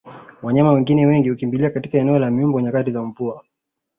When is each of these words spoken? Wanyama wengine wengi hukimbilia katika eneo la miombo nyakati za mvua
Wanyama 0.41 0.71
wengine 0.71 1.05
wengi 1.05 1.29
hukimbilia 1.29 1.69
katika 1.69 1.97
eneo 1.97 2.19
la 2.19 2.31
miombo 2.31 2.61
nyakati 2.61 2.91
za 2.91 3.01
mvua 3.03 3.43